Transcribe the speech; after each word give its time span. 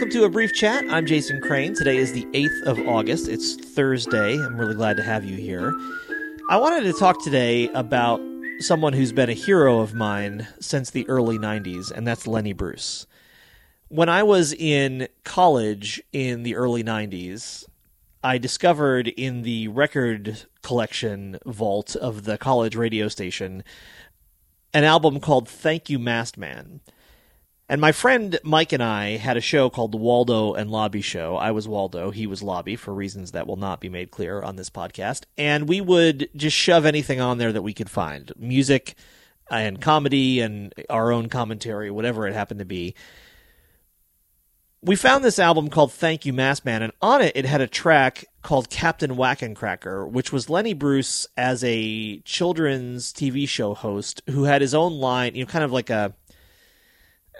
Welcome 0.00 0.18
to 0.18 0.24
a 0.24 0.30
brief 0.30 0.54
chat. 0.54 0.82
I'm 0.88 1.04
Jason 1.04 1.42
Crane. 1.42 1.74
Today 1.74 1.98
is 1.98 2.14
the 2.14 2.24
8th 2.32 2.62
of 2.62 2.88
August. 2.88 3.28
It's 3.28 3.54
Thursday. 3.54 4.32
I'm 4.32 4.56
really 4.56 4.74
glad 4.74 4.96
to 4.96 5.02
have 5.02 5.26
you 5.26 5.36
here. 5.36 5.74
I 6.48 6.56
wanted 6.56 6.84
to 6.84 6.98
talk 6.98 7.22
today 7.22 7.68
about 7.74 8.18
someone 8.60 8.94
who's 8.94 9.12
been 9.12 9.28
a 9.28 9.34
hero 9.34 9.80
of 9.80 9.92
mine 9.92 10.48
since 10.58 10.88
the 10.88 11.06
early 11.06 11.36
90s, 11.36 11.90
and 11.90 12.06
that's 12.06 12.26
Lenny 12.26 12.54
Bruce. 12.54 13.06
When 13.88 14.08
I 14.08 14.22
was 14.22 14.54
in 14.54 15.06
college 15.24 16.02
in 16.14 16.44
the 16.44 16.56
early 16.56 16.82
90s, 16.82 17.66
I 18.24 18.38
discovered 18.38 19.08
in 19.08 19.42
the 19.42 19.68
record 19.68 20.46
collection 20.62 21.38
vault 21.44 21.94
of 21.94 22.24
the 22.24 22.38
college 22.38 22.74
radio 22.74 23.08
station 23.08 23.62
an 24.72 24.84
album 24.84 25.20
called 25.20 25.46
Thank 25.46 25.90
You 25.90 25.98
Masked 25.98 26.38
Man. 26.38 26.80
And 27.70 27.80
my 27.80 27.92
friend 27.92 28.36
Mike 28.42 28.72
and 28.72 28.82
I 28.82 29.16
had 29.16 29.36
a 29.36 29.40
show 29.40 29.70
called 29.70 29.92
the 29.92 29.96
Waldo 29.96 30.54
and 30.54 30.72
Lobby 30.72 31.02
Show. 31.02 31.36
I 31.36 31.52
was 31.52 31.68
Waldo, 31.68 32.10
he 32.10 32.26
was 32.26 32.42
Lobby, 32.42 32.74
for 32.74 32.92
reasons 32.92 33.30
that 33.30 33.46
will 33.46 33.54
not 33.54 33.80
be 33.80 33.88
made 33.88 34.10
clear 34.10 34.42
on 34.42 34.56
this 34.56 34.68
podcast. 34.68 35.22
And 35.38 35.68
we 35.68 35.80
would 35.80 36.30
just 36.34 36.56
shove 36.56 36.84
anything 36.84 37.20
on 37.20 37.38
there 37.38 37.52
that 37.52 37.62
we 37.62 37.72
could 37.72 37.88
find 37.88 38.32
music 38.36 38.96
and 39.48 39.80
comedy 39.80 40.40
and 40.40 40.74
our 40.90 41.12
own 41.12 41.28
commentary, 41.28 41.92
whatever 41.92 42.26
it 42.26 42.34
happened 42.34 42.58
to 42.58 42.66
be. 42.66 42.96
We 44.82 44.96
found 44.96 45.22
this 45.22 45.38
album 45.38 45.68
called 45.68 45.92
Thank 45.92 46.26
You 46.26 46.32
Masked 46.32 46.66
Man, 46.66 46.82
and 46.82 46.92
on 47.00 47.22
it, 47.22 47.36
it 47.36 47.44
had 47.44 47.60
a 47.60 47.68
track 47.68 48.24
called 48.42 48.68
Captain 48.68 49.14
Whackencracker, 49.14 50.10
which 50.10 50.32
was 50.32 50.50
Lenny 50.50 50.74
Bruce 50.74 51.28
as 51.36 51.62
a 51.62 52.18
children's 52.22 53.12
TV 53.12 53.48
show 53.48 53.74
host 53.74 54.22
who 54.28 54.44
had 54.44 54.60
his 54.60 54.74
own 54.74 54.94
line, 54.94 55.36
you 55.36 55.44
know, 55.44 55.50
kind 55.50 55.64
of 55.64 55.70
like 55.70 55.90
a 55.90 56.14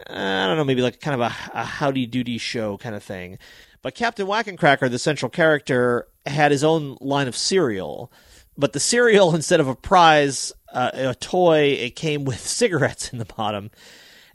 I 0.08 0.46
don't 0.46 0.56
know, 0.56 0.64
maybe 0.64 0.82
like 0.82 1.00
kind 1.00 1.14
of 1.14 1.20
a, 1.20 1.34
a 1.54 1.64
howdy 1.64 2.06
doody 2.06 2.38
show 2.38 2.78
kind 2.78 2.94
of 2.94 3.02
thing. 3.02 3.38
But 3.82 3.94
Captain 3.94 4.26
Whackencracker, 4.26 4.90
the 4.90 4.98
central 4.98 5.30
character, 5.30 6.06
had 6.26 6.52
his 6.52 6.64
own 6.64 6.96
line 7.00 7.28
of 7.28 7.36
cereal. 7.36 8.12
But 8.56 8.72
the 8.72 8.80
cereal, 8.80 9.34
instead 9.34 9.60
of 9.60 9.68
a 9.68 9.74
prize, 9.74 10.52
uh, 10.72 10.90
a 10.94 11.14
toy, 11.14 11.76
it 11.78 11.96
came 11.96 12.24
with 12.24 12.40
cigarettes 12.46 13.12
in 13.12 13.18
the 13.18 13.24
bottom. 13.24 13.70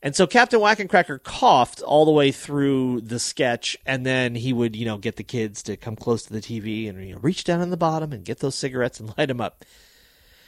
And 0.02 0.16
so 0.16 0.28
Captain 0.28 0.60
Whackencracker 0.60 1.24
coughed 1.24 1.82
all 1.82 2.06
the 2.06 2.12
way 2.12 2.32
through 2.32 3.02
the 3.02 3.18
sketch, 3.18 3.76
and 3.88 4.06
then 4.06 4.36
he 4.36 4.54
would, 4.54 4.76
you 4.76 4.86
know, 4.86 5.00
get 5.00 5.16
the 5.16 5.24
kids 5.24 5.64
to 5.64 5.78
come 5.78 5.96
close 5.96 6.24
to 6.24 6.34
the 6.34 6.42
TV 6.42 6.88
and 6.88 7.04
you 7.08 7.16
know, 7.16 7.20
reach 7.22 7.44
down 7.44 7.62
in 7.62 7.72
the 7.72 7.78
bottom 7.78 8.14
and 8.14 8.24
get 8.24 8.40
those 8.40 8.54
cigarettes 8.54 9.00
and 9.00 9.14
light 9.18 9.30
them 9.30 9.42
up. 9.42 9.66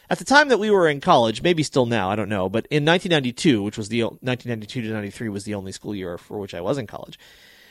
At 0.10 0.20
the 0.20 0.26
time 0.26 0.48
that 0.50 0.58
we 0.58 0.72
were 0.72 0.88
in 0.88 1.02
college, 1.02 1.42
maybe 1.42 1.64
still 1.64 1.86
now, 1.86 2.10
I 2.10 2.16
don't 2.16 2.30
know, 2.30 2.48
but 2.48 2.66
in 2.68 2.86
1992, 2.86 3.62
which 3.62 3.78
was 3.78 3.90
the 3.90 4.04
1992 4.04 4.84
to 4.84 4.90
93 4.90 5.30
was 5.30 5.44
the 5.44 5.54
only 5.54 5.74
school 5.74 5.94
year 5.94 6.18
for 6.18 6.40
which 6.40 6.54
I 6.54 6.62
was 6.62 6.78
in 6.78 6.88
college. 6.88 7.20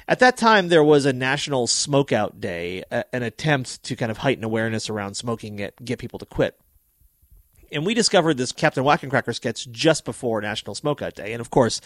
At 0.07 0.19
that 0.21 0.37
time, 0.37 0.69
there 0.69 0.85
was 0.85 1.07
a 1.07 1.13
national 1.13 1.67
smokeout 1.67 2.39
day, 2.39 2.85
an 2.91 3.23
attempt 3.23 3.83
to 3.85 3.97
kind 3.97 4.11
of 4.11 4.19
heighten 4.19 4.45
awareness 4.45 4.89
around 4.91 5.15
smoking, 5.15 5.57
get 5.57 5.83
get 5.85 5.99
people 5.99 6.19
to 6.21 6.27
quit. 6.27 6.61
And 7.73 7.85
we 7.85 7.95
discovered 7.95 8.37
this 8.37 8.53
Captain 8.53 8.85
Whackencracker 8.85 9.35
sketch 9.35 9.69
just 9.73 10.05
before 10.05 10.41
National 10.41 10.77
Smokeout 10.77 11.15
Day, 11.15 11.33
and 11.33 11.41
of 11.41 11.51
course, 11.51 11.81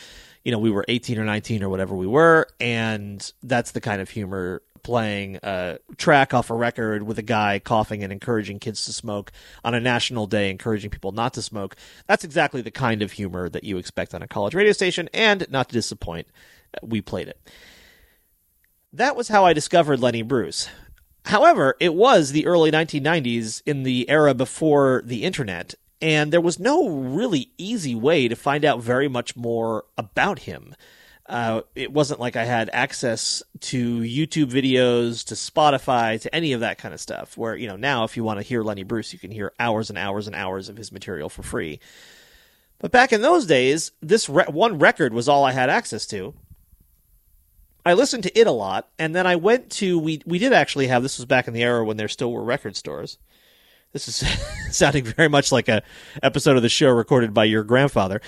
you 0.45 0.53
know 0.53 0.59
we 0.59 0.71
were 0.71 0.84
18 0.89 1.19
or 1.19 1.25
19 1.25 1.62
or 1.62 1.71
whatever 1.71 1.95
we 1.95 2.06
were, 2.06 2.47
and 2.61 3.33
that's 3.43 3.71
the 3.71 3.81
kind 3.81 4.03
of 4.03 4.11
humor 4.11 4.62
playing 4.83 5.39
a 5.42 5.78
track 5.97 6.33
off 6.34 6.50
a 6.50 6.55
record 6.55 7.03
with 7.03 7.19
a 7.19 7.23
guy 7.23 7.59
coughing 7.59 8.03
and 8.03 8.12
encouraging 8.12 8.59
kids 8.59 8.84
to 8.87 8.92
smoke 8.92 9.32
on 9.65 9.75
a 9.75 9.81
national 9.81 10.27
day, 10.27 10.50
encouraging 10.50 10.91
people 10.91 11.12
not 11.12 11.34
to 11.34 11.43
smoke. 11.43 11.77
That's 12.06 12.25
exactly 12.25 12.62
the 12.62 12.71
kind 12.71 13.03
of 13.03 13.12
humor 13.12 13.49
that 13.49 13.65
you 13.65 13.78
expect 13.78 14.15
on 14.15 14.22
a 14.22 14.28
college 14.28 14.54
radio 14.54 14.72
station, 14.72 15.09
and 15.12 15.47
not 15.50 15.69
to 15.69 15.75
disappoint, 15.75 16.27
we 16.82 17.00
played 17.00 17.28
it. 17.28 17.38
That 18.93 19.16
was 19.16 19.28
how 19.28 19.44
I 19.44 19.53
discovered 19.53 20.00
Lenny 20.00 20.22
Bruce. 20.22 20.69
However, 21.27 21.77
it 21.81 21.94
was 21.94 22.33
the 22.33 22.47
early 22.47 22.71
1990s 22.71 23.62
in 23.66 23.83
the 23.83 24.09
era 24.09 24.34
before 24.34 25.03
the 25.04 25.22
internet, 25.22 25.75
and 26.00 26.33
there 26.33 26.41
was 26.41 26.59
no 26.59 26.88
really 26.88 27.53
easy 27.59 27.94
way 27.94 28.27
to 28.27 28.34
find 28.34 28.65
out 28.65 28.83
very 28.83 29.06
much 29.06 29.37
more 29.37 29.84
about 29.99 30.41
him. 30.41 30.75
Uh, 31.30 31.62
it 31.76 31.92
wasn't 31.92 32.18
like 32.18 32.34
I 32.34 32.44
had 32.44 32.70
access 32.72 33.41
to 33.60 34.00
YouTube 34.00 34.50
videos, 34.50 35.24
to 35.26 35.34
Spotify, 35.34 36.20
to 36.22 36.34
any 36.34 36.54
of 36.54 36.60
that 36.60 36.78
kind 36.78 36.92
of 36.92 37.00
stuff. 37.00 37.38
Where, 37.38 37.54
you 37.54 37.68
know, 37.68 37.76
now 37.76 38.02
if 38.02 38.16
you 38.16 38.24
want 38.24 38.41
to 38.41 38.42
hear 38.42 38.64
Lenny 38.64 38.82
Bruce, 38.82 39.12
you 39.12 39.18
can 39.20 39.30
hear 39.30 39.52
hours 39.60 39.91
and 39.91 39.98
hours 39.98 40.26
and 40.26 40.34
hours 40.34 40.68
of 40.68 40.76
his 40.76 40.91
material 40.91 41.28
for 41.28 41.44
free. 41.44 41.78
But 42.80 42.91
back 42.91 43.12
in 43.12 43.22
those 43.22 43.46
days, 43.46 43.92
this 44.02 44.28
re- 44.28 44.46
one 44.48 44.80
record 44.80 45.14
was 45.14 45.28
all 45.28 45.44
I 45.44 45.52
had 45.52 45.70
access 45.70 46.04
to. 46.08 46.34
I 47.86 47.94
listened 47.94 48.24
to 48.24 48.38
it 48.38 48.48
a 48.48 48.52
lot, 48.52 48.88
and 48.98 49.14
then 49.14 49.26
I 49.26 49.36
went 49.36 49.70
to 49.72 50.00
we 50.00 50.22
we 50.26 50.41
did 50.41 50.52
actually 50.52 50.88
have 50.88 51.04
this 51.04 51.18
was 51.18 51.26
back 51.26 51.47
in 51.47 51.54
the 51.54 51.62
era 51.62 51.84
when 51.84 51.97
there 51.97 52.08
still 52.08 52.32
were 52.32 52.42
record 52.42 52.74
stores. 52.74 53.18
This 53.93 54.06
is 54.06 54.28
sounding 54.71 55.05
very 55.05 55.28
much 55.28 55.51
like 55.51 55.69
a 55.69 55.83
episode 56.23 56.56
of 56.56 56.62
the 56.62 56.69
show 56.69 56.91
recorded 56.91 57.34
by 57.34 57.45
your 57.45 57.65
grandfather. 57.65 58.21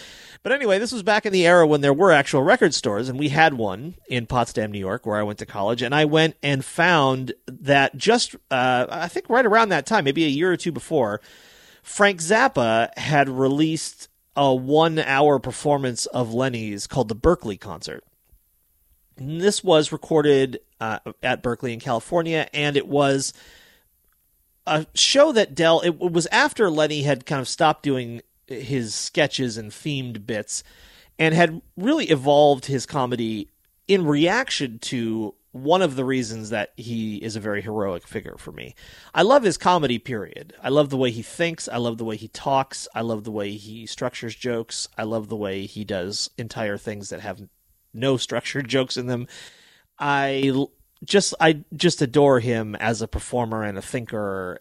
But 0.42 0.50
anyway, 0.50 0.80
this 0.80 0.90
was 0.90 1.04
back 1.04 1.24
in 1.24 1.32
the 1.32 1.46
era 1.46 1.66
when 1.66 1.82
there 1.82 1.92
were 1.92 2.10
actual 2.10 2.42
record 2.42 2.74
stores, 2.74 3.08
and 3.08 3.16
we 3.16 3.28
had 3.28 3.54
one 3.54 3.94
in 4.08 4.26
Potsdam, 4.26 4.72
New 4.72 4.80
York, 4.80 5.06
where 5.06 5.16
I 5.16 5.22
went 5.22 5.38
to 5.38 5.46
college. 5.46 5.82
And 5.82 5.94
I 5.94 6.04
went 6.04 6.34
and 6.42 6.64
found 6.64 7.32
that 7.46 7.96
just, 7.96 8.34
uh, 8.50 8.86
I 8.90 9.06
think 9.06 9.28
right 9.28 9.46
around 9.46 9.68
that 9.68 9.86
time, 9.86 10.04
maybe 10.04 10.24
a 10.24 10.28
year 10.28 10.50
or 10.50 10.56
two 10.56 10.72
before, 10.72 11.20
Frank 11.82 12.18
Zappa 12.18 12.96
had 12.98 13.28
released 13.28 14.08
a 14.34 14.52
one 14.52 14.98
hour 14.98 15.38
performance 15.38 16.06
of 16.06 16.34
Lenny's 16.34 16.88
called 16.88 17.08
the 17.08 17.14
Berkeley 17.14 17.56
Concert. 17.56 18.02
And 19.16 19.40
this 19.40 19.62
was 19.62 19.92
recorded 19.92 20.58
uh, 20.80 20.98
at 21.22 21.42
Berkeley 21.42 21.72
in 21.72 21.78
California, 21.78 22.48
and 22.52 22.76
it 22.76 22.88
was 22.88 23.32
a 24.66 24.86
show 24.94 25.32
that 25.32 25.54
Dell, 25.54 25.80
it 25.80 25.98
was 25.98 26.26
after 26.26 26.70
Lenny 26.70 27.02
had 27.02 27.26
kind 27.26 27.40
of 27.40 27.48
stopped 27.48 27.82
doing 27.82 28.22
his 28.46 28.94
sketches 28.94 29.56
and 29.56 29.70
themed 29.70 30.26
bits 30.26 30.62
and 31.18 31.34
had 31.34 31.62
really 31.76 32.06
evolved 32.06 32.66
his 32.66 32.86
comedy 32.86 33.48
in 33.88 34.06
reaction 34.06 34.78
to 34.78 35.34
one 35.52 35.82
of 35.82 35.96
the 35.96 36.04
reasons 36.04 36.48
that 36.50 36.72
he 36.76 37.16
is 37.16 37.36
a 37.36 37.40
very 37.40 37.60
heroic 37.60 38.06
figure 38.06 38.36
for 38.38 38.52
me. 38.52 38.74
I 39.14 39.22
love 39.22 39.42
his 39.42 39.58
comedy, 39.58 39.98
period. 39.98 40.54
I 40.62 40.70
love 40.70 40.88
the 40.88 40.96
way 40.96 41.10
he 41.10 41.22
thinks. 41.22 41.68
I 41.68 41.76
love 41.76 41.98
the 41.98 42.06
way 42.06 42.16
he 42.16 42.28
talks. 42.28 42.88
I 42.94 43.02
love 43.02 43.24
the 43.24 43.30
way 43.30 43.52
he 43.52 43.84
structures 43.86 44.34
jokes. 44.34 44.88
I 44.96 45.02
love 45.02 45.28
the 45.28 45.36
way 45.36 45.66
he 45.66 45.84
does 45.84 46.30
entire 46.38 46.78
things 46.78 47.10
that 47.10 47.20
have 47.20 47.42
no 47.92 48.16
structured 48.16 48.68
jokes 48.68 48.96
in 48.96 49.06
them. 49.06 49.26
I 49.98 50.66
just 51.04 51.34
I 51.40 51.64
just 51.74 52.02
adore 52.02 52.40
him 52.40 52.74
as 52.76 53.02
a 53.02 53.08
performer 53.08 53.62
and 53.62 53.76
a 53.76 53.82
thinker 53.82 54.60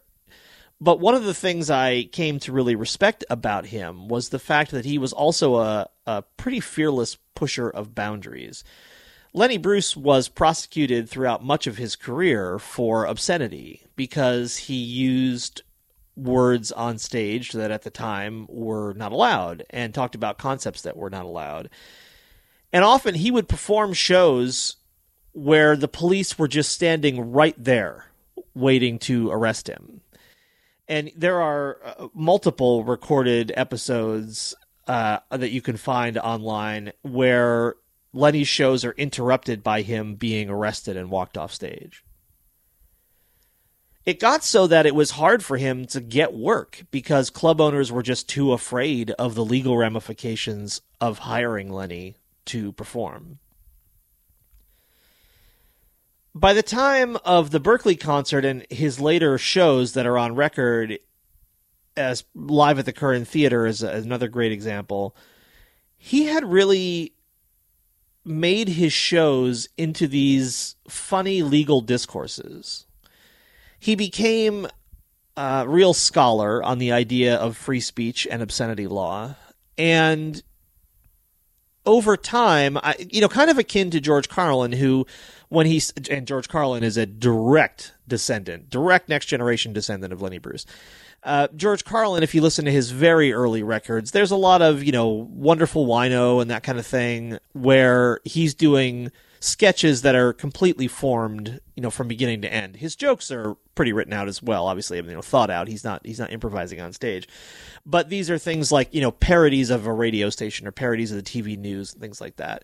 but 0.82 0.98
one 0.98 1.14
of 1.14 1.22
the 1.22 1.32
things 1.32 1.70
I 1.70 2.08
came 2.10 2.40
to 2.40 2.50
really 2.50 2.74
respect 2.74 3.24
about 3.30 3.66
him 3.66 4.08
was 4.08 4.30
the 4.30 4.40
fact 4.40 4.72
that 4.72 4.84
he 4.84 4.98
was 4.98 5.12
also 5.12 5.58
a, 5.58 5.88
a 6.08 6.22
pretty 6.36 6.58
fearless 6.58 7.18
pusher 7.36 7.70
of 7.70 7.94
boundaries. 7.94 8.64
Lenny 9.32 9.58
Bruce 9.58 9.96
was 9.96 10.28
prosecuted 10.28 11.08
throughout 11.08 11.44
much 11.44 11.68
of 11.68 11.76
his 11.76 11.94
career 11.94 12.58
for 12.58 13.04
obscenity 13.04 13.86
because 13.94 14.56
he 14.56 14.74
used 14.74 15.62
words 16.16 16.72
on 16.72 16.98
stage 16.98 17.52
that 17.52 17.70
at 17.70 17.82
the 17.82 17.90
time 17.90 18.46
were 18.48 18.92
not 18.94 19.12
allowed 19.12 19.64
and 19.70 19.94
talked 19.94 20.16
about 20.16 20.36
concepts 20.36 20.82
that 20.82 20.96
were 20.96 21.10
not 21.10 21.24
allowed. 21.24 21.70
And 22.72 22.82
often 22.82 23.14
he 23.14 23.30
would 23.30 23.48
perform 23.48 23.92
shows 23.92 24.78
where 25.32 25.76
the 25.76 25.88
police 25.88 26.38
were 26.38 26.48
just 26.48 26.72
standing 26.72 27.32
right 27.32 27.56
there 27.58 28.06
waiting 28.54 28.98
to 28.98 29.30
arrest 29.30 29.68
him 29.68 30.02
and 30.88 31.10
there 31.16 31.40
are 31.40 31.78
uh, 31.84 32.08
multiple 32.12 32.84
recorded 32.84 33.52
episodes 33.56 34.54
uh, 34.86 35.20
that 35.30 35.50
you 35.50 35.62
can 35.62 35.76
find 35.76 36.18
online 36.18 36.92
where 37.02 37.76
Lenny's 38.12 38.48
shows 38.48 38.84
are 38.84 38.92
interrupted 38.92 39.62
by 39.62 39.82
him 39.82 40.16
being 40.16 40.50
arrested 40.50 40.96
and 40.96 41.10
walked 41.10 41.38
off 41.38 41.52
stage. 41.52 42.04
It 44.04 44.18
got 44.18 44.42
so 44.42 44.66
that 44.66 44.84
it 44.84 44.94
was 44.94 45.12
hard 45.12 45.44
for 45.44 45.56
him 45.56 45.86
to 45.86 46.00
get 46.00 46.34
work 46.34 46.82
because 46.90 47.30
club 47.30 47.60
owners 47.60 47.92
were 47.92 48.02
just 48.02 48.28
too 48.28 48.52
afraid 48.52 49.12
of 49.12 49.34
the 49.34 49.44
legal 49.44 49.78
ramifications 49.78 50.82
of 51.00 51.20
hiring 51.20 51.72
Lenny 51.72 52.16
to 52.46 52.72
perform 52.72 53.38
by 56.34 56.52
the 56.52 56.62
time 56.62 57.16
of 57.24 57.50
the 57.50 57.60
Berkeley 57.60 57.96
concert 57.96 58.44
and 58.44 58.66
his 58.70 59.00
later 59.00 59.38
shows 59.38 59.92
that 59.92 60.06
are 60.06 60.18
on 60.18 60.34
record 60.34 60.98
as 61.96 62.24
live 62.34 62.78
at 62.78 62.86
the 62.86 62.92
Curran 62.92 63.24
Theater 63.24 63.66
is 63.66 63.82
another 63.82 64.28
great 64.28 64.52
example. 64.52 65.14
He 65.96 66.24
had 66.24 66.44
really 66.44 67.12
made 68.24 68.68
his 68.68 68.92
shows 68.92 69.68
into 69.76 70.06
these 70.06 70.76
funny 70.88 71.42
legal 71.42 71.80
discourses. 71.80 72.86
He 73.78 73.94
became 73.94 74.68
a 75.36 75.64
real 75.66 75.92
scholar 75.92 76.62
on 76.62 76.78
the 76.78 76.92
idea 76.92 77.36
of 77.36 77.56
free 77.56 77.80
speech 77.80 78.26
and 78.30 78.42
obscenity 78.42 78.86
law, 78.86 79.34
and 79.76 80.42
over 81.84 82.16
time, 82.16 82.76
I, 82.78 82.94
you 83.10 83.20
know, 83.20 83.28
kind 83.28 83.50
of 83.50 83.58
akin 83.58 83.90
to 83.90 84.00
George 84.00 84.28
Carlin, 84.28 84.72
who, 84.72 85.06
when 85.48 85.66
he's, 85.66 85.92
and 86.10 86.26
George 86.26 86.48
Carlin 86.48 86.82
is 86.82 86.96
a 86.96 87.06
direct 87.06 87.92
descendant, 88.06 88.70
direct 88.70 89.08
next 89.08 89.26
generation 89.26 89.72
descendant 89.72 90.12
of 90.12 90.22
Lenny 90.22 90.38
Bruce. 90.38 90.66
Uh, 91.24 91.46
George 91.54 91.84
Carlin, 91.84 92.22
if 92.22 92.34
you 92.34 92.40
listen 92.40 92.64
to 92.64 92.72
his 92.72 92.90
very 92.90 93.32
early 93.32 93.62
records, 93.62 94.10
there's 94.10 94.32
a 94.32 94.36
lot 94.36 94.60
of, 94.60 94.82
you 94.82 94.92
know, 94.92 95.08
wonderful 95.08 95.86
wino 95.86 96.42
and 96.42 96.50
that 96.50 96.64
kind 96.64 96.78
of 96.78 96.86
thing 96.86 97.38
where 97.52 98.18
he's 98.24 98.54
doing 98.54 99.10
sketches 99.42 100.02
that 100.02 100.14
are 100.14 100.32
completely 100.32 100.86
formed, 100.86 101.60
you 101.74 101.82
know, 101.82 101.90
from 101.90 102.06
beginning 102.06 102.40
to 102.42 102.52
end. 102.52 102.76
His 102.76 102.94
jokes 102.94 103.30
are 103.32 103.56
pretty 103.74 103.92
written 103.92 104.12
out 104.12 104.28
as 104.28 104.40
well, 104.40 104.66
obviously, 104.66 104.98
you 104.98 105.02
know, 105.02 105.20
thought 105.20 105.50
out. 105.50 105.66
He's 105.66 105.82
not 105.82 106.06
he's 106.06 106.20
not 106.20 106.32
improvising 106.32 106.80
on 106.80 106.92
stage. 106.92 107.28
But 107.84 108.08
these 108.08 108.30
are 108.30 108.38
things 108.38 108.70
like, 108.70 108.94
you 108.94 109.00
know, 109.00 109.10
parodies 109.10 109.70
of 109.70 109.86
a 109.86 109.92
radio 109.92 110.30
station 110.30 110.66
or 110.66 110.70
parodies 110.70 111.10
of 111.10 111.16
the 111.16 111.22
TV 111.28 111.58
news 111.58 111.92
and 111.92 112.00
things 112.00 112.20
like 112.20 112.36
that. 112.36 112.62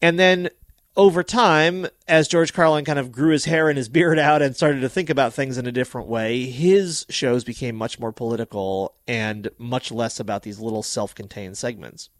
And 0.00 0.18
then 0.18 0.48
over 0.96 1.22
time, 1.22 1.86
as 2.08 2.26
George 2.26 2.52
Carlin 2.52 2.84
kind 2.84 2.98
of 2.98 3.12
grew 3.12 3.30
his 3.30 3.44
hair 3.44 3.68
and 3.68 3.78
his 3.78 3.88
beard 3.88 4.18
out 4.18 4.42
and 4.42 4.56
started 4.56 4.80
to 4.80 4.88
think 4.88 5.08
about 5.08 5.32
things 5.32 5.56
in 5.56 5.68
a 5.68 5.72
different 5.72 6.08
way, 6.08 6.46
his 6.46 7.06
shows 7.08 7.44
became 7.44 7.76
much 7.76 8.00
more 8.00 8.12
political 8.12 8.96
and 9.06 9.50
much 9.56 9.92
less 9.92 10.18
about 10.18 10.42
these 10.42 10.58
little 10.58 10.82
self 10.82 11.14
contained 11.14 11.56
segments. 11.56 12.10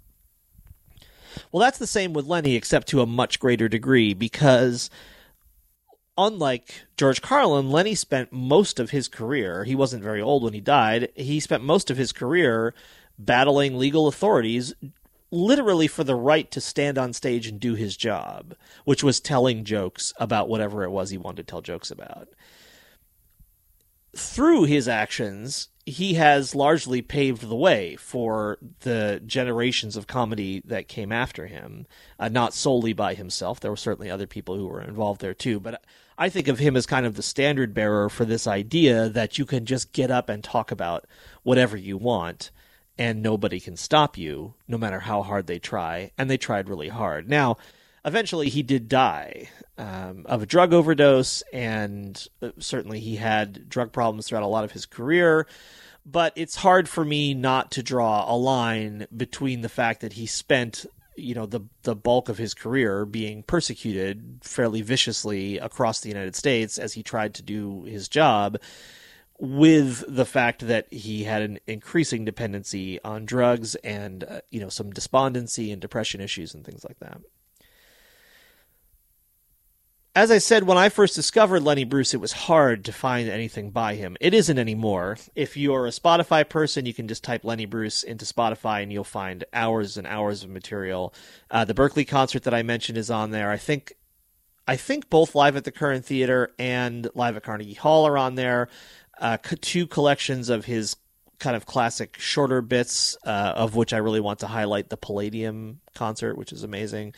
Well, 1.51 1.61
that's 1.61 1.79
the 1.79 1.87
same 1.87 2.13
with 2.13 2.27
Lenny, 2.27 2.55
except 2.57 2.89
to 2.89 3.01
a 3.01 3.07
much 3.07 3.41
greater 3.41 3.69
degree, 3.69 4.15
because 4.15 4.91
unlike 6.19 6.83
George 6.97 7.23
Carlin, 7.23 7.71
Lenny 7.71 7.95
spent 7.95 8.33
most 8.33 8.79
of 8.79 8.91
his 8.91 9.09
career, 9.09 9.65
he 9.65 9.75
wasn't 9.75 10.03
very 10.03 10.21
old 10.21 10.43
when 10.43 10.53
he 10.53 10.61
died, 10.61 11.11
he 11.15 11.41
spent 11.41 11.65
most 11.65 11.91
of 11.91 11.97
his 11.97 12.13
career 12.13 12.75
battling 13.19 13.79
legal 13.79 14.09
authorities 14.09 14.75
literally 15.31 15.87
for 15.87 16.05
the 16.05 16.15
right 16.15 16.51
to 16.51 16.61
stand 16.61 16.99
on 16.99 17.13
stage 17.13 17.47
and 17.47 17.59
do 17.59 17.75
his 17.75 17.97
job, 17.97 18.55
which 18.85 19.03
was 19.03 19.19
telling 19.19 19.65
jokes 19.65 20.13
about 20.19 20.49
whatever 20.49 20.85
it 20.85 20.91
was 20.91 21.11
he 21.11 21.17
wanted 21.17 21.47
to 21.47 21.51
tell 21.51 21.63
jokes 21.63 21.91
about. 21.91 22.29
Through 24.15 24.65
his 24.65 24.87
actions, 24.87 25.69
he 25.85 26.15
has 26.15 26.55
largely 26.55 27.03
paved 27.03 27.43
the 27.43 27.57
way 27.57 27.97
for 27.97 28.59
the 28.81 29.21
generations 29.27 29.97
of 29.97 30.07
comedy 30.07 30.63
that 30.65 30.87
came 30.87 31.11
after 31.11 31.47
him, 31.47 31.87
uh, 32.19 32.29
not 32.29 32.55
solely 32.55 32.93
by 32.93 33.15
himself. 33.15 33.59
There 33.59 33.71
were 33.71 33.77
certainly 33.77 34.11
other 34.11 34.27
people 34.27 34.57
who 34.57 34.67
were 34.67 34.83
involved 34.83 35.21
there 35.21 35.35
too, 35.35 35.59
but 35.59 35.83
I 36.17 36.29
think 36.29 36.47
of 36.47 36.61
him 36.61 36.77
as 36.77 36.87
kind 36.87 37.05
of 37.05 37.17
the 37.17 37.23
standard 37.23 37.75
bearer 37.75 38.09
for 38.09 38.25
this 38.25 38.47
idea 38.47 39.09
that 39.09 39.39
you 39.39 39.45
can 39.45 39.67
just 39.67 39.93
get 39.93 40.11
up 40.11 40.29
and 40.29 40.45
talk 40.45 40.71
about 40.71 41.07
whatever 41.43 41.77
you 41.77 41.97
want 41.97 42.53
and 42.97 43.23
nobody 43.23 43.59
can 43.59 43.77
stop 43.77 44.17
you, 44.17 44.55
no 44.69 44.79
matter 44.79 45.01
how 45.01 45.23
hard 45.23 45.47
they 45.47 45.59
try. 45.59 46.13
And 46.17 46.31
they 46.31 46.37
tried 46.37 46.69
really 46.69 46.91
hard. 46.91 47.29
Now, 47.29 47.57
eventually 48.05 48.49
he 48.49 48.63
did 48.63 48.89
die 48.89 49.49
um, 49.79 50.25
of 50.27 50.43
a 50.43 50.47
drug 50.47 50.73
overdose, 50.73 51.43
and 51.53 52.27
uh, 52.41 52.51
certainly 52.59 53.01
he 53.01 53.17
had 53.17 53.69
drug 53.69 53.93
problems 53.93 54.27
throughout 54.27 54.43
a 54.43 54.49
lot 54.49 54.65
of 54.65 54.73
his 54.73 54.87
career. 54.87 55.47
But 56.05 56.33
it's 56.35 56.57
hard 56.57 56.89
for 56.89 57.05
me 57.05 57.33
not 57.33 57.71
to 57.73 57.83
draw 57.83 58.31
a 58.33 58.37
line 58.37 59.07
between 59.17 59.61
the 59.61 59.69
fact 59.69 60.01
that 60.01 60.15
he 60.15 60.27
spent, 60.27 60.85
you 61.17 61.35
know, 61.35 61.47
the 61.47 61.61
the 61.85 61.95
bulk 61.95 62.29
of 62.29 62.39
his 62.39 62.55
career 62.55 63.05
being 63.05 63.45
persecuted 63.45 64.41
fairly 64.43 64.83
viciously 64.83 65.59
across 65.59 66.01
the 66.01 66.09
United 66.09 66.35
States 66.35 66.77
as 66.77 66.95
he 66.95 67.05
tried 67.05 67.35
to 67.35 67.43
do 67.43 67.85
his 67.85 68.09
job, 68.09 68.59
with 69.39 70.05
the 70.09 70.27
fact 70.27 70.67
that 70.67 70.93
he 70.93 71.23
had 71.23 71.43
an 71.43 71.61
increasing 71.69 72.25
dependency 72.25 73.01
on 73.05 73.25
drugs 73.25 73.77
and 73.77 74.25
uh, 74.25 74.41
you 74.51 74.59
know 74.59 74.69
some 74.69 74.91
despondency 74.91 75.71
and 75.71 75.81
depression 75.81 76.21
issues 76.21 76.53
and 76.53 76.65
things 76.65 76.85
like 76.85 76.99
that 76.99 77.21
as 80.15 80.31
I 80.31 80.39
said, 80.39 80.65
when 80.65 80.77
I 80.77 80.91
first 80.91 81.15
discovered 81.15 81.63
Lenny 81.63 81.85
Bruce, 81.85 82.13
it 82.13 82.21
was 82.21 82.33
hard 82.33 82.85
to 82.85 82.93
find 82.93 83.31
anything 83.31 83.71
by 83.71 83.95
him. 83.95 84.19
It 84.21 84.35
isn't 84.35 84.59
anymore. 84.59 85.17
If 85.35 85.57
you're 85.57 85.87
a 85.87 85.91
Spotify 85.91 86.47
person, 86.47 86.85
you 86.85 86.93
can 86.93 87.09
just 87.09 87.25
type 87.25 87.45
Lenny 87.45 87.65
Bruce 87.65 88.03
into 88.03 88.27
Spotify 88.27 88.83
and 88.83 88.93
you'll 88.93 89.05
find 89.05 89.45
hours 89.55 89.97
and 89.97 90.07
hours 90.07 90.45
of 90.45 90.51
material. 90.51 91.15
Uh, 91.51 91.65
the 91.65 91.73
Berkeley 91.73 92.05
concert 92.05 92.43
that 92.43 92.53
I 92.53 92.63
mentioned 92.63 92.99
is 92.99 93.11
on 93.11 93.31
there. 93.31 93.51
I 93.51 93.57
think, 93.57 93.95
I 94.69 94.77
think 94.77 95.09
both 95.09 95.35
live 95.35 95.57
at 95.57 95.65
the 95.65 95.73
Curran 95.73 96.03
Theater 96.03 96.53
and 96.59 97.09
live 97.15 97.39
at 97.39 97.43
Carnegie 97.43 97.73
Hall 97.73 98.07
are 98.07 98.19
on 98.19 98.35
there. 98.35 98.69
Uh, 99.19 99.39
two 99.63 99.87
collections 99.87 100.51
of 100.51 100.67
his 100.67 100.97
kind 101.39 101.57
of 101.57 101.65
classic 101.65 102.19
shorter 102.19 102.61
bits, 102.61 103.17
uh, 103.25 103.55
of 103.57 103.77
which 103.77 103.95
I 103.95 103.99
really 103.99 104.21
want 104.21 104.41
to 104.41 104.47
highlight 104.47 104.91
the 104.91 104.99
Palladium 104.99 105.81
concert, 105.95 106.37
which 106.37 106.53
is 106.53 106.65
amazing 106.65 107.15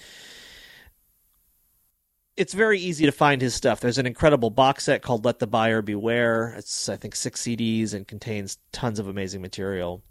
it's 2.36 2.52
very 2.52 2.78
easy 2.80 3.06
to 3.06 3.12
find 3.12 3.40
his 3.40 3.54
stuff. 3.54 3.80
There's 3.80 3.98
an 3.98 4.06
incredible 4.06 4.50
box 4.50 4.84
set 4.84 5.02
called 5.02 5.24
Let 5.24 5.38
the 5.38 5.46
Buyer 5.46 5.82
Beware. 5.82 6.54
It's 6.56 6.88
I 6.88 6.96
think 6.96 7.14
6 7.14 7.40
CDs 7.40 7.94
and 7.94 8.06
contains 8.06 8.58
tons 8.72 8.98
of 8.98 9.08
amazing 9.08 9.42
material. 9.42 10.02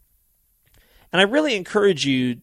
And 1.11 1.19
I 1.19 1.25
really 1.25 1.55
encourage 1.55 2.05
you 2.05 2.41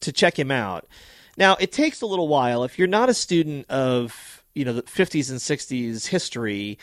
to 0.00 0.12
check 0.12 0.38
him 0.38 0.50
out. 0.50 0.88
Now, 1.36 1.56
it 1.60 1.72
takes 1.72 2.00
a 2.00 2.06
little 2.06 2.28
while 2.28 2.64
if 2.64 2.78
you're 2.78 2.88
not 2.88 3.08
a 3.08 3.14
student 3.14 3.68
of, 3.70 4.44
you 4.54 4.64
know, 4.64 4.72
the 4.72 4.82
50s 4.82 5.30
and 5.30 5.38
60s 5.38 6.06
history, 6.06 6.78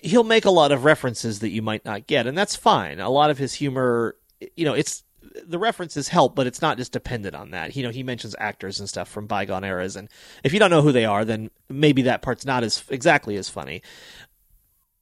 he'll 0.00 0.24
make 0.24 0.44
a 0.44 0.50
lot 0.50 0.72
of 0.72 0.84
references 0.84 1.38
that 1.40 1.50
you 1.50 1.62
might 1.62 1.84
not 1.84 2.06
get, 2.06 2.26
and 2.26 2.36
that's 2.36 2.56
fine. 2.56 2.98
A 2.98 3.08
lot 3.08 3.30
of 3.30 3.38
his 3.38 3.54
humor, 3.54 4.16
you 4.56 4.64
know, 4.64 4.74
it's 4.74 5.04
the 5.46 5.58
references 5.58 6.08
help, 6.08 6.34
but 6.34 6.46
it's 6.46 6.62
not 6.62 6.76
just 6.76 6.92
dependent 6.92 7.34
on 7.34 7.50
that. 7.50 7.76
You 7.76 7.82
know, 7.82 7.90
he 7.90 8.02
mentions 8.02 8.34
actors 8.38 8.80
and 8.80 8.88
stuff 8.88 9.08
from 9.08 9.26
bygone 9.26 9.64
eras, 9.64 9.96
and 9.96 10.08
if 10.44 10.52
you 10.52 10.58
don't 10.58 10.70
know 10.70 10.82
who 10.82 10.92
they 10.92 11.04
are, 11.04 11.24
then 11.24 11.50
maybe 11.68 12.02
that 12.02 12.22
part's 12.22 12.44
not 12.44 12.64
as 12.64 12.84
exactly 12.88 13.36
as 13.36 13.48
funny. 13.48 13.82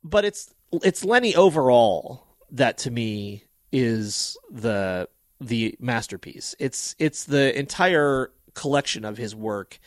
But 0.02 0.24
it's 0.24 0.52
it's 0.82 1.04
Lenny 1.04 1.34
overall 1.34 2.26
that 2.50 2.78
to 2.78 2.90
me 2.90 3.44
is 3.72 4.36
the 4.50 5.08
the 5.40 5.76
masterpiece. 5.80 6.54
It's 6.58 6.94
it's 6.98 7.24
the 7.24 7.56
entire 7.58 8.30
collection 8.54 9.04
of 9.04 9.16
his 9.16 9.34
work 9.34 9.78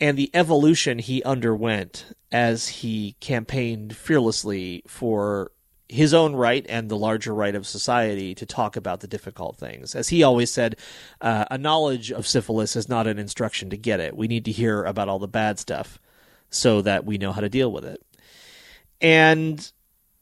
and 0.00 0.16
the 0.16 0.30
evolution 0.34 0.98
he 0.98 1.22
underwent 1.22 2.06
as 2.30 2.68
he 2.68 3.16
campaigned 3.20 3.96
fearlessly 3.96 4.82
for 4.86 5.50
his 5.88 6.12
own 6.12 6.34
right 6.36 6.66
and 6.68 6.88
the 6.88 6.96
larger 6.96 7.34
right 7.34 7.54
of 7.54 7.66
society 7.66 8.34
to 8.34 8.44
talk 8.44 8.76
about 8.76 9.00
the 9.00 9.06
difficult 9.06 9.56
things. 9.56 9.94
As 9.94 10.08
he 10.08 10.22
always 10.22 10.52
said, 10.52 10.76
uh, 11.20 11.46
a 11.50 11.58
knowledge 11.58 12.12
of 12.12 12.26
syphilis 12.26 12.76
is 12.76 12.88
not 12.88 13.06
an 13.06 13.18
instruction 13.18 13.70
to 13.70 13.76
get 13.76 14.00
it. 14.00 14.16
We 14.16 14.28
need 14.28 14.44
to 14.44 14.52
hear 14.52 14.84
about 14.84 15.08
all 15.08 15.18
the 15.18 15.28
bad 15.28 15.58
stuff 15.58 15.98
so 16.50 16.82
that 16.82 17.04
we 17.04 17.18
know 17.18 17.32
how 17.32 17.40
to 17.40 17.48
deal 17.48 17.72
with 17.72 17.84
it. 17.84 18.02
And 19.00 19.70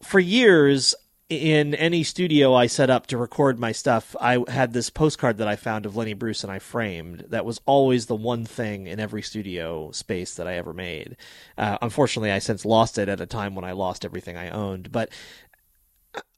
for 0.03 0.21
years, 0.21 0.95
in 1.29 1.75
any 1.75 2.05
studio 2.05 2.55
I 2.55 2.69
set 2.69 2.89
up 2.89 3.09
to 3.09 3.17
record 3.17 3.59
my 3.59 3.73
stuff, 3.73 4.15
I 4.21 4.45
had 4.49 4.73
this 4.73 4.91
postcard 4.91 5.39
that 5.39 5.49
I 5.49 5.57
found 5.57 5.85
of 5.85 5.97
Lenny 5.97 6.15
Bruce 6.15 6.45
and 6.45 6.53
I 6.53 6.61
framed. 6.61 7.25
That 7.29 7.45
was 7.45 7.61
always 7.67 8.07
the 8.07 8.15
one 8.15 8.45
thing 8.45 8.87
in 8.87 9.01
every 9.01 9.23
studio 9.23 9.91
space 9.91 10.35
that 10.35 10.47
I 10.47 10.55
ever 10.55 10.73
made. 10.73 11.17
Uh, 11.59 11.79
unfortunately, 11.83 12.31
I 12.31 12.39
since 12.39 12.65
lost 12.65 12.97
it 12.97 13.09
at 13.09 13.21
a 13.21 13.27
time 13.27 13.57
when 13.57 13.65
I 13.65 13.73
lost 13.73 14.05
everything 14.05 14.37
I 14.37 14.51
owned. 14.51 14.93
But 14.93 15.11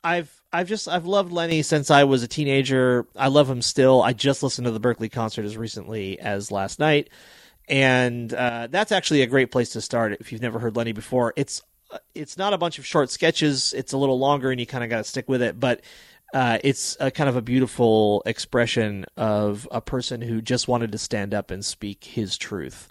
I've 0.03 0.43
I've 0.53 0.69
just 0.69 0.89
I've 0.89 1.07
loved 1.07 1.33
Lenny 1.33 1.63
since 1.63 1.91
I 1.91 2.05
was 2.05 2.23
a 2.23 2.29
teenager. 2.29 3.07
I 3.17 3.29
love 3.29 3.51
him 3.51 3.63
still. 3.63 4.03
I 4.03 4.13
just 4.13 4.43
listened 4.43 4.67
to 4.67 4.71
the 4.71 4.81
Berkeley 4.81 5.09
concert 5.09 5.45
as 5.45 5.57
recently 5.57 6.19
as 6.19 6.51
last 6.51 6.79
night, 6.79 7.11
and 7.69 8.33
uh, 8.33 8.69
that's 8.71 8.93
actually 8.93 9.23
a 9.23 9.27
great 9.27 9.51
place 9.51 9.71
to 9.71 9.81
start 9.81 10.17
if 10.21 10.33
you've 10.33 10.43
never 10.43 10.59
heard 10.59 10.77
Lenny 10.77 10.93
before. 10.93 11.33
It's 11.37 11.63
it's 12.15 12.37
not 12.37 12.53
a 12.53 12.59
bunch 12.59 12.79
of 12.79 12.87
short 12.87 13.11
sketches. 13.11 13.73
It's 13.73 13.93
a 13.93 13.99
little 13.99 14.19
longer, 14.19 14.51
and 14.51 14.61
you 14.61 14.67
kind 14.67 14.85
of 14.85 14.91
got 14.91 14.99
to 14.99 15.05
stick 15.05 15.29
with 15.29 15.43
it. 15.43 15.59
But 15.59 15.83
uh, 16.33 16.59
it's 16.63 16.97
a 17.01 17.11
kind 17.11 17.29
of 17.29 17.37
a 17.37 17.43
beautiful 17.43 18.23
expression 18.27 19.07
of 19.17 19.69
a 19.71 19.81
person 19.81 20.21
who 20.21 20.41
just 20.41 20.69
wanted 20.69 20.93
to 20.93 20.99
stand 20.99 21.35
up 21.35 21.51
and 21.51 21.65
speak 21.65 22.05
his 22.05 22.37
truth. 22.37 22.89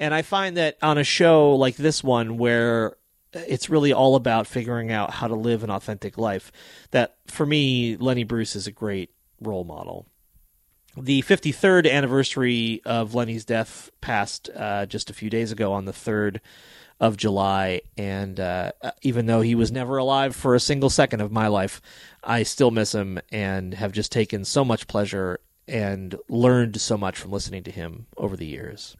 And 0.00 0.12
I 0.12 0.22
find 0.22 0.56
that 0.56 0.76
on 0.82 0.98
a 0.98 1.04
show 1.04 1.54
like 1.54 1.76
this 1.76 2.02
one, 2.02 2.36
where 2.36 2.96
it's 3.34 3.68
really 3.68 3.92
all 3.92 4.16
about 4.16 4.46
figuring 4.46 4.90
out 4.90 5.10
how 5.10 5.28
to 5.28 5.34
live 5.34 5.64
an 5.64 5.70
authentic 5.70 6.16
life. 6.18 6.52
That 6.90 7.16
for 7.26 7.44
me, 7.44 7.96
Lenny 7.96 8.24
Bruce 8.24 8.56
is 8.56 8.66
a 8.66 8.72
great 8.72 9.10
role 9.40 9.64
model. 9.64 10.06
The 10.96 11.22
53rd 11.22 11.90
anniversary 11.90 12.80
of 12.84 13.14
Lenny's 13.14 13.44
death 13.44 13.90
passed 14.00 14.48
uh, 14.54 14.86
just 14.86 15.10
a 15.10 15.14
few 15.14 15.28
days 15.28 15.50
ago 15.50 15.72
on 15.72 15.86
the 15.86 15.92
3rd 15.92 16.40
of 17.00 17.16
July, 17.16 17.80
and 17.98 18.38
uh, 18.38 18.70
even 19.02 19.26
though 19.26 19.40
he 19.40 19.56
was 19.56 19.72
never 19.72 19.96
alive 19.96 20.36
for 20.36 20.54
a 20.54 20.60
single 20.60 20.90
second 20.90 21.20
of 21.20 21.32
my 21.32 21.48
life, 21.48 21.82
I 22.22 22.44
still 22.44 22.70
miss 22.70 22.94
him 22.94 23.18
and 23.32 23.74
have 23.74 23.90
just 23.90 24.12
taken 24.12 24.44
so 24.44 24.64
much 24.64 24.86
pleasure 24.86 25.40
and 25.66 26.14
learned 26.28 26.80
so 26.80 26.96
much 26.96 27.18
from 27.18 27.32
listening 27.32 27.64
to 27.64 27.72
him 27.72 28.06
over 28.16 28.36
the 28.36 28.46
years. 28.46 28.96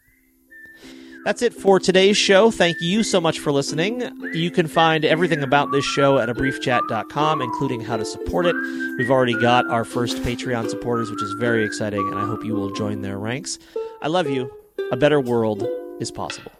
That's 1.24 1.40
it 1.40 1.54
for 1.54 1.80
today's 1.80 2.18
show. 2.18 2.50
Thank 2.50 2.82
you 2.82 3.02
so 3.02 3.18
much 3.18 3.38
for 3.38 3.50
listening. 3.50 4.02
You 4.34 4.50
can 4.50 4.68
find 4.68 5.06
everything 5.06 5.42
about 5.42 5.72
this 5.72 5.84
show 5.84 6.18
at 6.18 6.28
abriefchat.com, 6.28 7.40
including 7.40 7.80
how 7.80 7.96
to 7.96 8.04
support 8.04 8.44
it. 8.44 8.54
We've 8.98 9.10
already 9.10 9.32
got 9.32 9.66
our 9.68 9.86
first 9.86 10.18
Patreon 10.18 10.68
supporters, 10.68 11.10
which 11.10 11.22
is 11.22 11.32
very 11.40 11.64
exciting, 11.64 12.06
and 12.08 12.18
I 12.18 12.26
hope 12.26 12.44
you 12.44 12.54
will 12.54 12.70
join 12.72 13.00
their 13.00 13.18
ranks. 13.18 13.58
I 14.02 14.08
love 14.08 14.28
you. 14.28 14.52
A 14.92 14.98
better 14.98 15.18
world 15.18 15.66
is 15.98 16.10
possible. 16.10 16.52